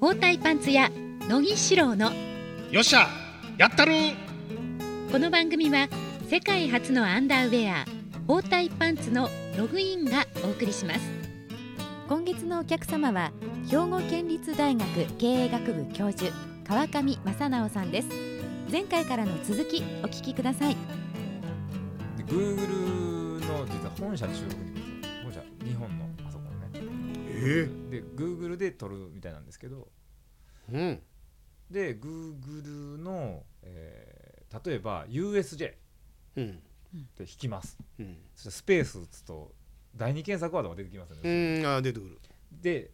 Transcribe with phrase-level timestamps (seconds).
[0.00, 0.90] 包帯パンツ屋
[1.28, 2.10] 乃木志郎の
[2.70, 3.06] よっしゃ
[3.58, 3.92] やったる
[5.12, 5.88] この番組は
[6.26, 7.84] 世界初のアンダーウェア
[8.26, 9.28] 包帯パンツの
[9.58, 11.00] ログインがお送りします。
[12.08, 13.30] 今月のお客様は
[13.68, 14.86] 兵庫県立大学
[15.18, 16.32] 経営学部教授
[16.66, 18.08] 川上正直さんです。
[18.72, 20.76] 前回からの続きお聞きください。
[22.16, 24.80] で Google の実は本社中国に
[25.22, 25.99] 本社日本
[27.40, 29.88] で Google で撮るみたいなんですけど。
[30.72, 31.02] うん。
[31.70, 34.20] で Google の、えー
[34.64, 35.74] 例えば USJ っ
[36.36, 36.60] うん。
[37.14, 37.78] て引きます。
[38.00, 38.18] うん。
[38.34, 39.52] そしてスペース打つと
[39.94, 42.18] 第二検索ワードが出てきますよね、うんあ出てくる。
[42.50, 42.90] で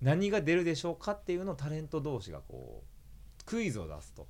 [0.00, 4.28] 何が出るでしょうかっていうのをタレント同士がこうクイズを出すと。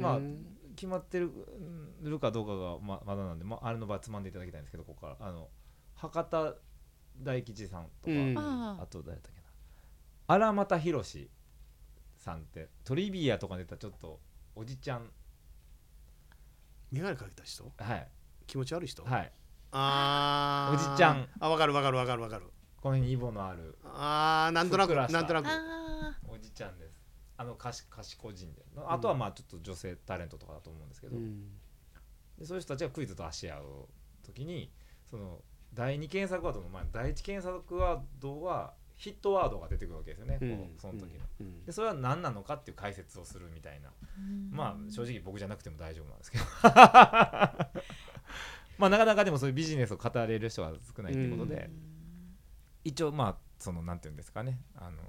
[0.00, 0.20] まあ
[0.76, 1.30] 決まってる
[2.02, 5.26] るかどうかがままだなんで、まあ、あれの場合つまんでいただきたいんですけどここから。
[5.26, 5.48] あの
[6.08, 6.54] 博多
[7.22, 8.38] 大吉さんとか、うん。
[8.38, 8.86] ああ。
[8.86, 9.46] と誰だったっけな。
[10.26, 11.30] 荒俣宏
[12.16, 14.20] さんってトリビアとか出たちょっと
[14.54, 15.10] おじちゃん。
[16.92, 17.64] 眼鏡かけた人？
[17.76, 18.08] はい。
[18.46, 19.04] 気持ち悪い人？
[19.04, 19.32] はい。
[19.72, 20.90] あー。
[20.90, 21.28] おじちゃん。
[21.40, 22.46] あわかるわかるわかるわかる。
[22.80, 23.78] この辺にイボのある。
[23.84, 25.46] あーなんとなくなんとなく。
[25.46, 27.00] あおじちゃんです。
[27.36, 28.62] あの賢賢人で。
[28.86, 31.48] あとはまあちょっと女性タレントとかだと思うんですけど、うん。
[32.38, 33.88] でそういう人たちがクイズと足し合う
[34.24, 34.70] 時に
[35.10, 35.40] その
[35.74, 40.74] 第二検索ワードの前の第一検索ワードはヒットワードが出てくるわけですよね、うん。
[40.78, 41.24] その時の。
[41.40, 41.64] うん。
[41.64, 43.88] でそれは何なのかっていう解説をするみたいな。
[43.88, 43.92] ー
[44.54, 46.44] まあ正直僕じゃなくても大丈夫なんですけど。
[48.78, 51.70] まあなかなかでもそういうビジネスを語れる人が少ないということで、
[52.84, 54.60] 一応まあそのなんていうんですかね。
[54.76, 55.02] あの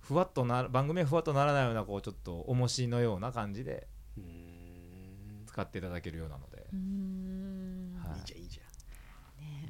[0.00, 5.44] ふわっとな番組はふわっとならないようなこうちょっと重しのような感じでうん。
[5.46, 8.18] 使っていただけるようなので、はい。
[8.18, 8.66] いいじゃんいいじゃん。
[8.66, 8.69] ね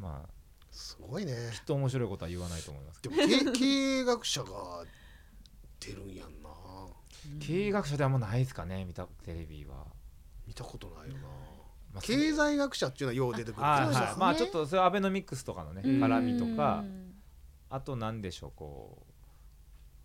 [0.00, 1.34] まあすごいね。
[1.52, 4.84] きっと面白いことは言わないと思いますけでも経 経営学者が
[5.80, 6.48] 出るんやんな。
[6.48, 6.96] ど
[7.40, 9.86] 経営学者ではあんまないですかね見たテレビは、
[10.46, 11.28] 見たことないよな。
[11.92, 13.62] まあ経済学者っていうのはよう出てくる。
[13.62, 14.16] はいそうですねはい。
[14.16, 16.02] まあちょっとそれはアベノミクスとかのねうん。
[16.02, 17.14] 絡みとかうん。
[17.68, 19.12] あと何でしょうこう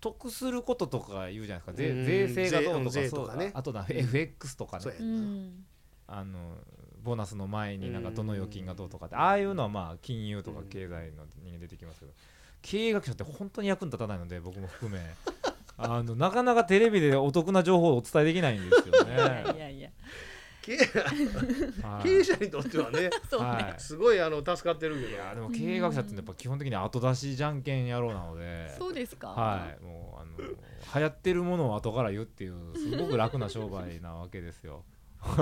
[0.01, 1.73] 得することとか言うじゃないですか。
[1.73, 2.06] 税うん。
[2.06, 4.83] 税制がどうとか税そうとかねあとな FX とかね。
[4.83, 5.66] そうやうん。
[6.07, 6.57] あの
[7.05, 12.11] ボーナスの前になんかどの預金がどうとかってああいうのはまあ金融とか経済の人間出てきますけど
[12.61, 14.99] 経営学者って本当に役に立たないので僕も含め。
[15.77, 19.13] あのなかなかテレビでお得な情報をお伝えできないんですよね。
[19.57, 19.89] いやいや
[20.65, 23.79] 経営者にとってはね、 はい。
[23.79, 25.07] すごいあの助かってるけど。
[25.09, 28.73] いやでも経営学者ってやっぱ基本的に後出しじゃんけん野郎なので。
[28.75, 29.27] そうですか。
[29.27, 29.83] はい。
[29.83, 30.38] もうあの
[30.95, 34.85] 流行ってるものを後から言うっていうすごく楽な商売なわけですよ。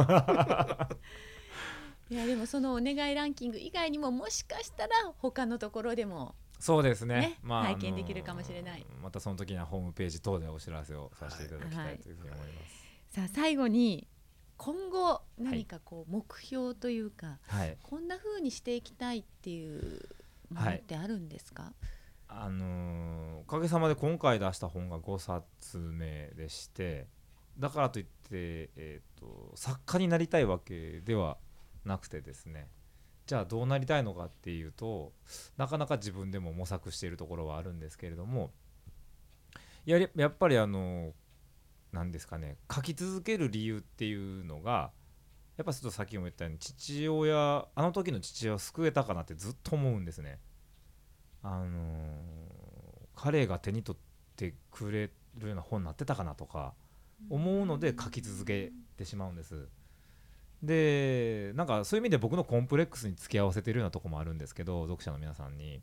[2.09, 7.15] いやでもそのお願いランキング以外にももしかしたら他のところでもそうですね。
[7.15, 8.85] ねまあ拝見できるかもしれない。
[9.01, 13.15] またその時にはホームページ等でお知らせをさせていただきたいというふうに思います。
[13.15, 14.07] さあ最後に
[14.55, 20.07] 今後何かこう目標というか、はい、こんな風にしていきたいっていう
[20.51, 21.73] ものってあるんですか、
[22.29, 27.07] あのーおかげさまで今回出した本が5冊目でして
[27.59, 28.09] だからといって、
[28.77, 31.37] えー、と作家になりたいわけでは
[31.85, 32.69] なくてですね
[33.25, 35.13] じゃあどうなりたいのかっていうと
[35.57, 38.51] なかなか自分でも模索しているところはあるんですけれども
[39.85, 41.13] やりやっぱりあの
[41.91, 44.91] なんですかね書き続ける理由っていうのが
[45.57, 50.39] やっぱちょっとさっきも言ったように父親あの時の父親を救えたかなってずっと思うんですね。
[51.43, 52.43] あのー
[53.15, 56.73] 彼が手に取ってくれるような本になってたかなとか
[57.29, 59.69] 思うので書き続けてしまうんです。
[60.63, 65.81] でなんかそういう意味で僕のコンプレックスに付き合わせてるようなとこもあるんですけど読者の皆さんに。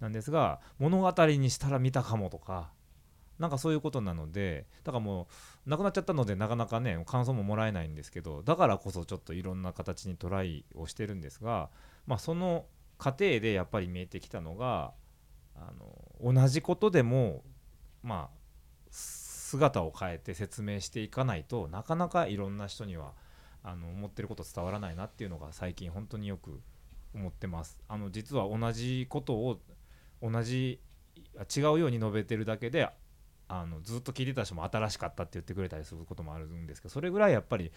[0.00, 2.72] なんですが物語にしたら見たかもとか
[3.38, 5.28] なんかそういうことなのでだからも
[5.66, 11.70] うなくなっちゃったのでなかなかね感想ももらえないんですけどだからこそちょっといろんな形にトライをしてるんですが、
[12.06, 12.66] まあ、その
[12.98, 14.92] 過程でやっぱり見えてきたのが
[15.56, 15.72] あ
[16.22, 17.42] の同じことでも
[18.02, 18.42] まあ
[18.90, 23.12] 姿を変えて説明していかないとなかなかいろんな人には
[23.62, 26.60] あの思ってること伝わらないなっていうのが最近本当によく
[27.14, 27.78] 思ってます。
[27.88, 29.60] あの実は同じことを
[30.22, 30.80] 同じ
[31.56, 32.88] 違うように述べてるだけで
[33.48, 37.70] あのずっと聞いてた人も新しかったって言ってくれたりすることもあるんですけどそれぐらいやっぱり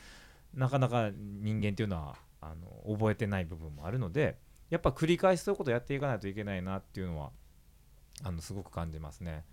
[0.54, 4.38] なかなか人間っていうのはあの覚えてない部分もあるので
[4.70, 7.32] やっぱ繰り返しそういうことをやっていかないといけないなっていうのは
[8.24, 9.44] あのすごく感じますね。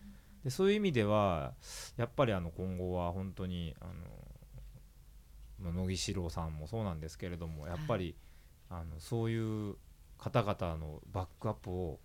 [0.45, 1.55] でそういう意味では
[1.97, 3.93] やっぱりあの今後は本当にあの
[5.71, 8.17] 乃木志郎さんもそうなんですけれどもやっぱり、
[8.71, 9.77] あのそういう
[10.19, 12.01] 方々のバックアップを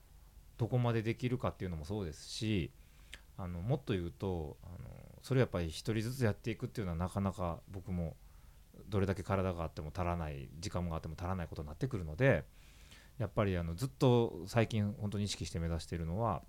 [0.58, 2.72] どこまでできるかっていうのもそうですし
[3.38, 4.90] あのもっと言うとあの
[5.22, 8.16] それやっぱり一人ずつやっていくっていうのはなかなか僕も
[8.90, 12.44] どれだけ体があっても足らない時間があっても足らないことになってくるので
[13.20, 16.42] やっぱりあのずっと最近本当に意識して目指しているのは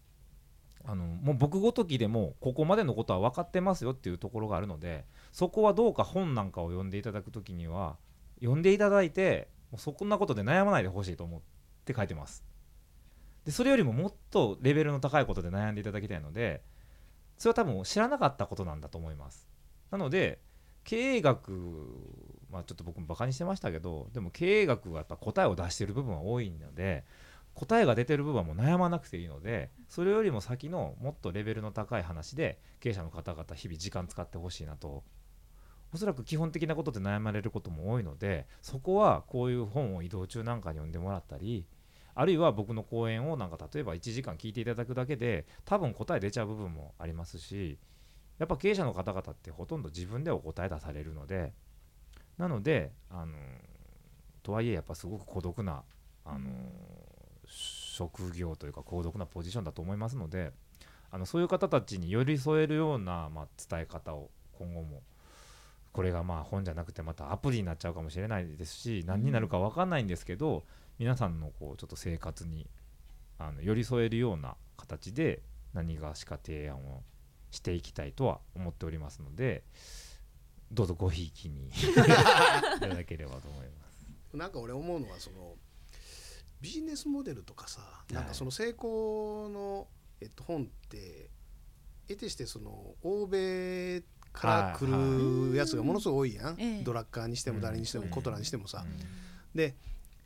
[0.85, 7.97] あのもう僕ごときでもここまでのことは分かってますよっていうところがあるのでそこはどうか本なんかを読んでいただく時には
[8.41, 11.41] 読んでいただいてもうそんなことで悩まないでほしいと思っ
[11.85, 12.45] て書いてます。
[13.45, 16.63] でそれよりももっとレベルの高いことで悩んでいただきたいので
[17.37, 19.49] それは多分知らなかったことなんだと思います。
[19.91, 20.41] なので
[20.85, 21.51] 経営学
[22.51, 27.05] まあちょっと僕もバカにしてましたけどでも経営学はやっぱ答えを出してる部分は多いので
[27.59, 35.03] 答えが出てる部分はもう悩まなくていいのでそれよりも先のもっとレベルの高い話で経営者の方々日々時間使ってほしいなと。
[35.93, 41.67] おそらく基本的なことで悩まれることも多いのでそこはこういう本を移動中なんかに読んでもらったり
[42.15, 47.79] あるいは僕の講演をなんか例えば1時間聞いていただくだけで多分答え出ちゃう部分もありますし
[48.39, 51.55] やっぱ経営者の方々ってほとんど自分でお答え出されるので
[52.37, 53.33] なのであの
[54.43, 55.83] とはいえやっぱすごく孤独な
[56.25, 56.51] あの
[57.49, 60.53] 職業というか孤独なポジションだと思いますので
[61.11, 65.03] あのそういう方たちに寄り添えるような、まあ、伝え方を今後も
[65.93, 70.65] これがまあ本じゃなくてまたアプリになっちゃうかもしれないですし何になるか分かんないんですけど、
[70.99, 72.67] 皆さんのこうちょっと生活に
[73.39, 75.43] あの寄り添えるような形で
[75.75, 77.03] 何がしか提案を
[77.51, 79.63] していきたいとは思っておりますので
[80.71, 81.73] どうぞごひいきに い
[82.81, 84.07] ただければと思います。
[84.37, 85.57] なんか俺思うのはその
[86.61, 87.81] ビジネスモデルとかさ
[88.13, 89.87] なんかその成功の、
[90.21, 91.31] えっと、本って
[92.09, 94.03] 得てしてその欧米
[94.33, 98.11] から来るやつがものすごい多いやん、ええドラッカーにしても誰にしてもうん。
[98.11, 98.99] コトラにしてもさ、うん。
[99.55, 99.75] で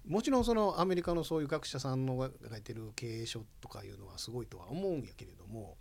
[0.06, 5.76] もちろんそのアメリカのそういう学者さんのが書いてる経営書とかいうのはすごいとは思うんやけれども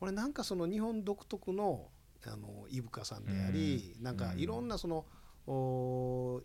[0.00, 1.88] 俺なんかその日本独特の
[2.26, 5.04] あの伊深さんであり、なんかいろんなその、
[5.46, 6.42] お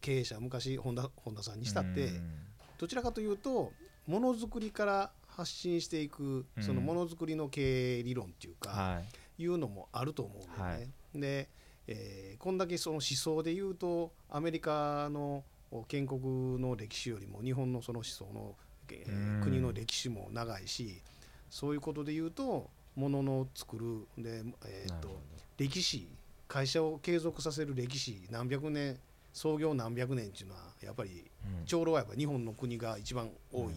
[0.00, 2.30] 経営者昔本田本田さんにしたって、うん。
[2.78, 3.72] どちらかというと
[4.06, 6.62] ものづくりから発信していくうん。
[6.62, 9.00] そのものづくりの経営理論っていうか、は
[9.38, 9.42] い。
[9.42, 10.88] いうのもあると思うんだよね。
[11.12, 11.20] はい。
[11.20, 11.48] で、
[11.86, 15.44] えーこんだけその思想で言うとアメリカの
[15.88, 18.54] 建国の歴史よりも日本のその思想の、
[18.90, 19.40] えーうん。
[19.42, 21.02] 国の歴史も長いし
[21.50, 25.20] そういうことで言うとものの作るで、えーとなるほど。
[25.58, 26.08] 歴史
[26.46, 28.98] 会社を継続させる歴史何百年
[29.38, 31.30] 創業何百年っていうのはやっぱり
[31.60, 31.64] うん。
[31.64, 33.74] 長老はやっぱ日本の国が一番多い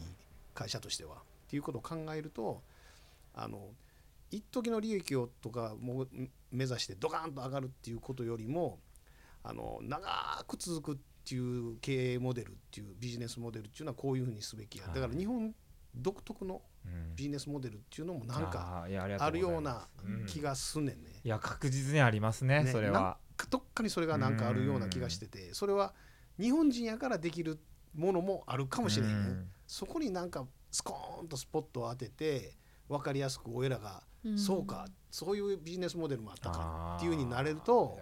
[0.56, 1.16] 会社としては。
[1.16, 1.18] っ
[1.48, 2.64] ていうことを考えると
[3.36, 3.60] あの
[4.32, 6.08] 一時の利益をとかも
[6.52, 8.80] 目指してドカンと上がるっていうことよりも
[9.44, 14.96] あの長く続くっていう経営モデルっていうビジネスモデルっていうのはこういうふうにすべきや、はい。
[14.96, 15.54] だから日本
[15.94, 17.16] 独特のうん。
[17.16, 18.88] ビジネスモデルっていうのもなんか
[19.20, 19.88] あるような
[20.26, 21.12] 気がすんねんね。
[21.24, 22.72] いや確実にありますねね。
[22.72, 23.18] それは
[23.50, 25.94] どっかにそれがなんかあるような気がしててそれは
[26.40, 27.60] 日本人やからできる
[27.96, 29.52] ものもあるかもしれへん、うん。
[29.68, 32.58] そこになんかスコーンとスポットを当てて
[32.88, 34.38] 分かりやすく俺らが、うん。
[34.38, 38.00] そうかそういうビジネスモデルもあったかっていう風になれると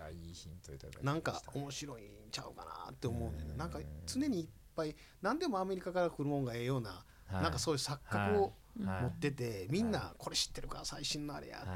[1.01, 3.57] なんか面白いんちゃうかなって思うねんうん。
[3.57, 7.43] ななんか常にいっぱい何でもアメリカから来るもんがええような、はい。
[7.43, 8.53] なんかそういう錯覚を
[8.85, 9.03] はい。
[9.03, 11.67] 持ってて、みんなこれ知ってるか最新のあれや、はい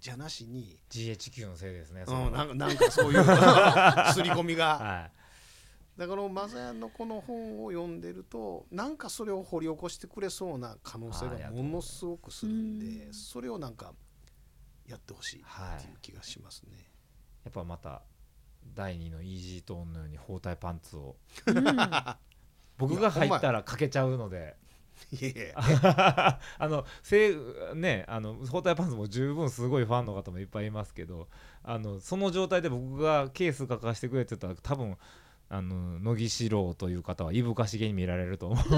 [0.00, 4.78] じゃなしに、GHQ のせいですねうん、なんかなんかそういう 刷り込みが。
[4.78, 5.10] は
[5.96, 6.00] い。
[6.00, 13.12] だからマザヤンのこの本を読んでるとなんかそれを掘り起こしてくれそうな可能性がものすごくするんでうん。
[13.12, 13.92] それをなんか
[14.86, 16.90] やってほしいはいっていう気がしますね。
[17.44, 18.02] やっぱまた
[18.74, 21.16] 第二のイージートーンのように包帯パンツを。
[21.46, 21.66] う ん
[22.78, 24.56] 僕が入ったらかけちゃうので
[25.12, 25.54] いやいや
[26.58, 27.36] あのせい
[27.74, 31.28] ねあの包帯パンツも十分すごいファンの方もいっぱいいますけど
[31.62, 34.96] あのその状態で僕がケース書かせてくれって言ったら多分
[35.52, 38.58] あの乃木四郎という方はいぶかしげに見られると思う。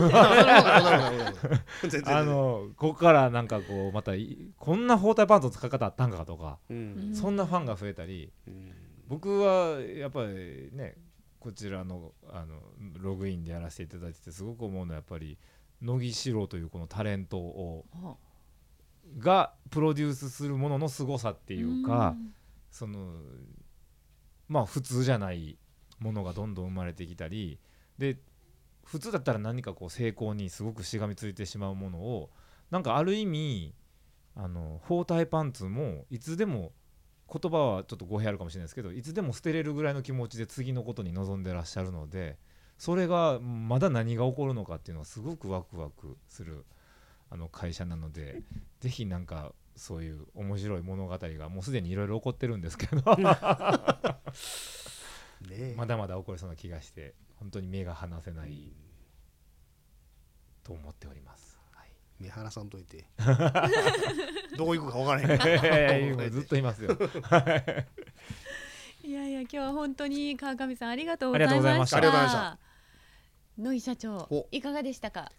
[2.07, 7.14] あのここからなんかこうまたいこんな包帯パンツの使い方あったんかとか、うん。
[7.14, 8.73] そんなファンが増えたりうん。
[9.07, 10.97] 僕はやっぱりね
[11.38, 12.62] こちらのあの
[12.99, 15.37] ログインでやらせていただいててすごく思うのはやっぱり
[15.83, 18.17] 乃木四郎というこのタレントをほ
[19.19, 22.17] がプロデュースするものの凄さってういうか、
[22.71, 23.15] その
[24.49, 25.59] まあ普通じゃない
[25.99, 27.59] ものがどんどん生まれてきたり
[27.99, 28.19] で
[28.85, 32.31] 普通だったら何かこう成功にすごくしがみついてしまうものを
[32.71, 33.75] なんかある意味
[34.35, 36.73] あの包帯パンツもいつでも
[37.33, 42.39] 言葉はちょっと語弊あるかもしれないですけどいつでも捨てれるぐらいの気持ちで次のことに臨んでらっしゃるので
[42.83, 46.65] それがまだ何が起こるのかっていうのはすごくワクワクする
[47.31, 48.43] あの会社なので
[48.81, 52.97] ぜひなんかそういう面白い物語がもうすでにいろいろ起こってるんですけど。
[55.49, 58.73] ねまだまだ起こりそうな気がして本当に目が離せない
[60.65, 61.61] と思っております。
[61.71, 61.89] はい。
[62.19, 63.07] 目離さんといて。
[64.59, 65.29] どこ行くか分からへん。
[65.29, 66.99] いやいやずっといますよ。
[69.05, 71.91] いやいや今日は本当に川上さんありがとうございまし。
[71.91, 71.97] た。
[71.97, 71.99] た。
[71.99, 72.59] ありがとうございま
[73.59, 74.49] 野井社長お。
[74.51, 75.31] いかがでしたか？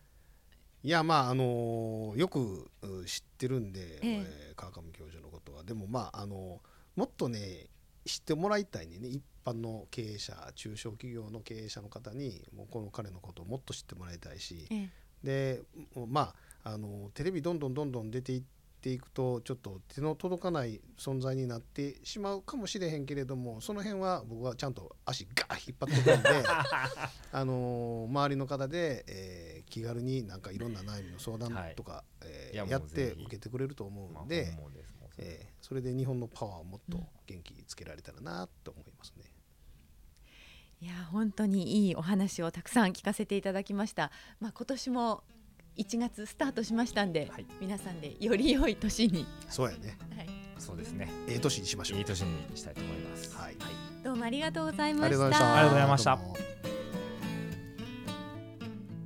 [0.84, 4.26] いやまああのよくう知ってるんで、ええ。
[4.50, 5.64] えー川上教授のことは。
[5.64, 6.62] でもまああの
[6.96, 7.68] もっとね
[8.06, 14.68] 知ってもらいたいね一般の経営者中小企業の経営者の方にもうこの彼のことをもっと知ってもらいたいし。
[14.72, 14.90] え
[15.24, 15.62] で
[16.08, 18.48] まああのテレビどんどんどんどん出ていって
[18.92, 26.30] いくとちょっと手の届かない存在になってしまうかもしれへんけれどもその辺は僕はちゃんと足ガーッ引っ張ってくるんで
[27.32, 39.24] あの周りの方で、えー気軽になんかいろんな悩みの相談はいとか、えーいやもうやって受けてくれると思まあうんで、本望ですもうえーそれで日本のパワーをもっと元気つけられたらなと思いますね。
[40.82, 44.12] いや本当にいいお話をたくさん聞かせていただきました。
[44.42, 45.24] まあ今年も
[45.78, 50.28] 1月スタートしましたんで、はい皆さんでより良い年に、そうやねはい、
[50.60, 51.10] そうですね。
[51.28, 52.00] ええ年にしましょう。
[52.00, 53.36] いい年にしたいと思います。
[53.36, 53.56] はい
[54.04, 55.08] どうもありがとうございあました。
[55.10, 55.54] りがとうございました。
[55.54, 56.20] ありがとうございました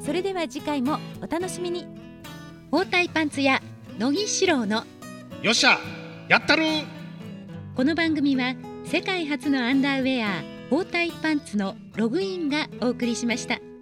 [0.00, 1.86] それでは次回もお楽しみに
[2.70, 3.60] 包帯パンツ屋
[3.98, 4.84] 乃木志郎の
[5.42, 5.78] よっしゃ
[6.28, 6.64] やったる
[7.76, 13.73] この番組は世界初のアンダーウェア包帯パンツのログインがお送りしました。